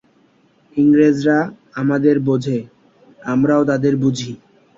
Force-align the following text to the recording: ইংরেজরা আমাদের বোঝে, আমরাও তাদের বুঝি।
ইংরেজরা 0.77 1.37
আমাদের 1.75 2.15
বোঝে, 2.19 2.57
আমরাও 3.25 3.61
তাদের 3.65 3.93
বুঝি। 3.97 4.31